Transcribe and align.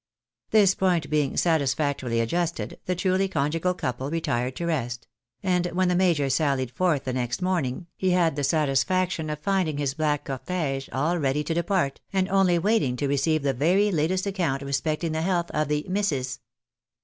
This 0.49 0.73
point 0.73 1.11
being 1.11 1.37
satisfactorily 1.37 2.21
adjusted, 2.21 2.79
the 2.85 2.95
truly 2.95 3.27
conjugal 3.27 3.75
couple 3.75 4.09
retired 4.09 4.55
to 4.55 4.65
rest; 4.65 5.07
and 5.43 5.67
when 5.73 5.89
the 5.89 5.95
major 5.95 6.25
salKed 6.25 6.71
forth 6.71 7.03
the 7.03 7.13
next 7.13 7.39
morning, 7.39 7.85
he 7.95 8.09
had 8.09 8.35
the 8.35 8.43
satisfaction 8.43 9.29
of 9.29 9.37
finding 9.37 9.77
his 9.77 9.93
black 9.93 10.25
cortege 10.25 10.89
all 10.91 11.19
ready 11.19 11.43
to 11.43 11.53
depart, 11.53 12.01
and 12.11 12.27
only 12.29 12.57
waiting 12.57 12.95
to 12.95 13.07
receive 13.07 13.43
the 13.43 13.53
very 13.53 13.91
latest 13.91 14.25
account 14.25 14.63
respecting 14.63 15.11
the 15.11 15.21
health 15.21 15.51
of 15.51 15.67
the" 15.67 15.85
missis." 15.87 16.39